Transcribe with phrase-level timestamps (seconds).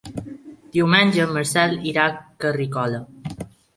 [0.77, 2.17] Diumenge en Marcel irà a
[2.47, 3.03] Carrícola.